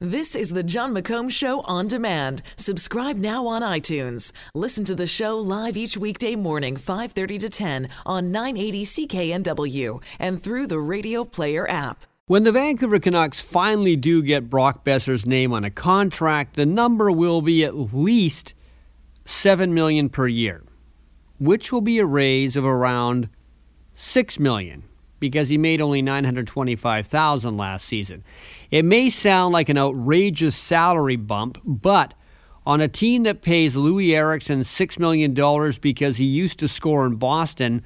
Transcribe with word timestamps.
This 0.00 0.36
is 0.36 0.50
the 0.50 0.62
Jon 0.62 0.94
McComb 0.94 1.28
Show 1.28 1.62
on 1.62 1.88
demand. 1.88 2.42
Subscribe 2.54 3.16
now 3.16 3.48
on 3.48 3.62
iTunes. 3.62 4.30
Listen 4.54 4.84
to 4.84 4.94
the 4.94 5.08
show 5.08 5.36
live 5.36 5.76
each 5.76 5.96
weekday 5.96 6.36
morning, 6.36 6.76
5:30 6.76 7.36
to 7.40 7.48
10 7.48 7.88
on 8.06 8.30
980 8.30 8.84
CKNW 8.84 10.00
and 10.20 10.40
through 10.40 10.68
the 10.68 10.78
Radio 10.78 11.24
Player 11.24 11.68
app. 11.68 12.04
When 12.28 12.44
the 12.44 12.52
Vancouver 12.52 13.00
Canucks 13.00 13.40
finally 13.40 13.96
do 13.96 14.22
get 14.22 14.48
Brock 14.48 14.84
Boeser's 14.84 15.26
name 15.26 15.52
on 15.52 15.64
a 15.64 15.70
contract, 15.70 16.54
the 16.54 16.64
number 16.64 17.10
will 17.10 17.42
be 17.42 17.64
at 17.64 17.92
least 17.92 18.54
7 19.24 19.74
million 19.74 20.10
per 20.10 20.28
year, 20.28 20.62
which 21.40 21.72
will 21.72 21.80
be 21.80 21.98
a 21.98 22.06
raise 22.06 22.54
of 22.54 22.64
around 22.64 23.28
6 23.94 24.38
million 24.38 24.84
because 25.20 25.48
he 25.48 25.58
made 25.58 25.80
only 25.80 26.02
925,000 26.02 27.56
last 27.56 27.86
season. 27.86 28.24
It 28.70 28.84
may 28.84 29.10
sound 29.10 29.52
like 29.52 29.68
an 29.68 29.78
outrageous 29.78 30.56
salary 30.56 31.16
bump, 31.16 31.58
but 31.64 32.14
on 32.66 32.80
a 32.80 32.88
team 32.88 33.22
that 33.22 33.42
pays 33.42 33.76
Loui 33.76 34.14
Eriksson 34.14 34.62
6 34.62 34.98
million 34.98 35.34
dollars 35.34 35.78
because 35.78 36.16
he 36.16 36.24
used 36.24 36.58
to 36.58 36.68
score 36.68 37.06
in 37.06 37.16
Boston, 37.16 37.82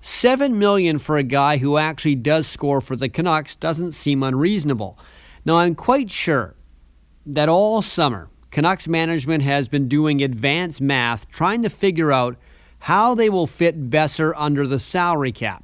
7 0.00 0.58
million 0.58 0.98
for 0.98 1.16
a 1.16 1.22
guy 1.22 1.56
who 1.56 1.78
actually 1.78 2.16
does 2.16 2.46
score 2.46 2.80
for 2.80 2.96
the 2.96 3.08
Canucks 3.08 3.56
doesn't 3.56 3.92
seem 3.92 4.22
unreasonable. 4.22 4.98
Now 5.44 5.56
I'm 5.56 5.74
quite 5.74 6.10
sure 6.10 6.54
that 7.26 7.48
all 7.48 7.82
summer 7.82 8.28
Canucks 8.50 8.88
management 8.88 9.42
has 9.42 9.68
been 9.68 9.88
doing 9.88 10.22
advanced 10.22 10.80
math 10.80 11.30
trying 11.30 11.62
to 11.62 11.68
figure 11.68 12.10
out 12.10 12.36
how 12.78 13.14
they 13.14 13.28
will 13.28 13.46
fit 13.46 13.90
Boeser 13.90 14.32
under 14.36 14.66
the 14.66 14.78
salary 14.78 15.32
cap. 15.32 15.62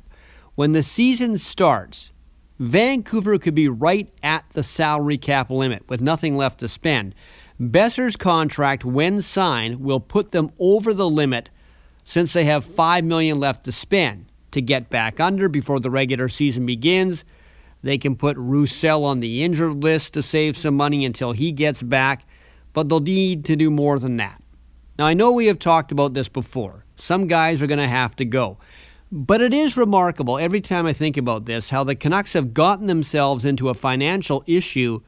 When 0.55 0.73
the 0.73 0.83
season 0.83 1.38
starts, 1.38 2.12
Vancouver 2.59 3.38
could 3.38 3.55
be 3.55 3.69
right 3.69 4.12
at 4.23 4.45
the 4.52 4.62
salary 4.62 5.16
cap 5.16 5.51
limit 5.51 5.83
with 5.88 6.02
nothing 6.02 6.37
left 6.37 6.61
to 6.61 6.69
spend. 6.69 7.15
Boeser's 7.59 8.16
contract, 8.16 8.84
when 8.84 9.23
signed, 9.23 9.80
will 9.80 10.00
put 10.00 10.33
them 10.33 10.53
over 10.59 10.92
the 10.92 11.09
limit 11.09 11.48
since 12.05 12.33
they 12.33 12.44
have 12.44 12.64
5 12.64 13.05
million 13.05 13.41
left 13.41 13.64
to 13.64 13.72
spend. 13.72 14.27
To 14.50 14.61
get 14.61 14.91
back 14.91 15.19
under 15.19 15.48
before 15.48 15.81
the 15.81 15.91
regular 15.91 16.28
season 16.28 16.66
begins, 16.66 17.25
they 17.83 17.97
can 17.97 18.14
put 18.14 18.37
Roussel 18.37 19.05
on 19.05 19.20
the 19.20 19.42
injured 19.42 19.83
list 19.83 20.12
to 20.14 20.22
save 20.22 20.59
some 20.59 20.77
money 20.77 21.06
until 21.06 21.33
he 21.33 21.53
gets 21.53 21.81
back, 21.81 22.27
but 22.75 22.91
they'll 22.91 23.00
need 23.00 23.47
to 23.47 23.56
do 23.56 23.70
more 23.70 23.98
than 23.98 24.19
that. 24.19 24.42
Now, 24.98 25.06
I 25.06 25.14
know 25.14 25.33
we 25.33 25.47
have 25.47 25.59
talked 25.59 25.91
about 25.91 26.12
this 26.12 26.28
before. 26.28 26.84
Some 26.97 27.27
guys 27.27 27.62
are 27.62 27.66
going 27.66 27.78
to 27.78 27.89
have 27.89 28.14
to 28.16 28.27
go. 28.27 28.59
But 29.14 29.42
it 29.42 29.52
is 29.52 29.77
remarkable 29.77 30.38
every 30.38 30.62
time 30.62 30.86
I 30.86 30.94
think 30.94 31.18
about 31.18 31.44
this 31.44 31.68
how 31.68 31.84
the 31.84 31.94
Canucks 31.94 32.32
have 32.32 32.55
gotten 32.55 32.86
themselves 32.86 33.44
into 33.44 33.69
a 33.69 33.74
financial 33.74 34.42
issue 34.46 35.02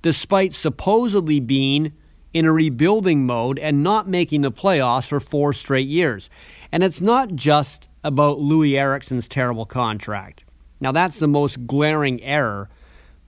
despite 0.00 0.54
supposedly 0.54 1.40
being 1.40 1.92
in 2.32 2.46
a 2.46 2.52
rebuilding 2.52 3.26
mode 3.26 3.58
and 3.58 3.82
not 3.82 4.08
making 4.08 4.40
the 4.40 4.50
playoffs 4.50 5.08
for 5.08 5.20
four 5.20 5.52
straight 5.52 5.88
years. 5.88 6.30
And 6.72 6.82
it's 6.82 7.02
not 7.02 7.34
just 7.34 7.90
about 8.02 8.38
Loui 8.38 8.78
Eriksson's 8.78 9.28
terrible 9.28 9.66
contract. 9.66 10.42
Now, 10.80 10.90
that's 10.90 11.18
the 11.18 11.28
most 11.28 11.66
glaring 11.66 12.22
error, 12.22 12.70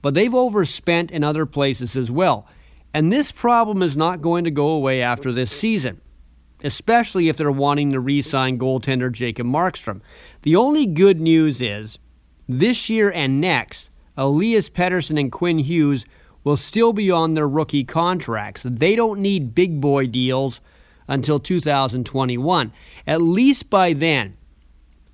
but 0.01 0.15
they've 0.15 0.35
overspent 0.35 1.11
in 1.11 1.25
other 1.25 1.45
places 1.45 1.95
as 1.95 2.11
well. 2.11 2.47
And 2.95 3.13
this 3.13 3.33
problem 3.33 3.83
is 3.83 3.99
not 3.99 4.23
going 4.23 4.45
to 4.45 4.51
go 4.51 4.69
away 4.69 5.03
after 5.03 5.31
this 5.31 5.53
season 5.53 6.01
especially 6.63 7.29
if 7.29 7.37
they're 7.37 7.51
wanting 7.51 7.91
to 7.91 8.01
re 8.01 8.23
sign 8.23 8.59
goaltender 8.59 9.11
Jacob 9.11 9.47
Markstrom. 9.47 10.01
The 10.43 10.57
only 10.57 10.87
good 10.87 11.21
news 11.21 11.61
is 11.61 11.99
this 12.49 12.89
year 12.89 13.11
and 13.11 13.41
next, 13.41 13.91
Elias 14.17 14.69
Pettersson 14.69 15.19
and 15.19 15.33
Quinn 15.33 15.59
Hughes 15.59 16.05
will 16.45 16.57
still 16.57 16.93
be 16.93 17.11
on 17.11 17.35
their 17.35 17.49
rookie 17.49 17.85
contracts. 17.85 18.63
They 18.65 18.97
don't 18.97 19.21
need 19.21 19.55
big 19.55 19.81
boy 19.81 20.07
deals 20.07 20.61
until 21.09 21.39
2021. 21.41 22.73
At 23.07 23.23
least 23.23 23.71
by 23.71 23.93
then, 23.93 24.37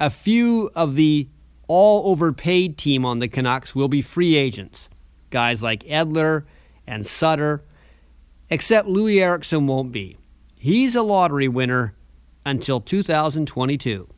a 0.01 0.11
few 0.11 0.71
of 0.75 0.97
the 0.97 1.29
all 1.67 2.11
overpaid 2.11 2.79
team 2.79 3.05
on 3.05 3.19
the 3.19 3.29
Canucks 3.29 3.75
will 3.75 3.89
be 3.89 4.03
free 4.03 4.37
agents. 4.37 4.89
Guys 5.31 5.63
like 5.63 5.85
Edler 5.85 6.45
and 6.87 7.05
Sutter, 7.05 7.63
except 8.49 8.89
Loui 8.89 9.21
Eriksson 9.21 9.67
won't 9.67 9.93
be. 9.93 10.17
He's 10.61 10.97
a 10.97 11.03
lottery 11.03 11.47
winner 11.47 11.95
until 12.45 12.81
2022. 12.81 14.09